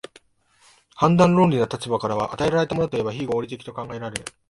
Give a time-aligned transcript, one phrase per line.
[0.95, 4.19] 判断論理の立場からは、与えられたものといえば非合理的と考えられ、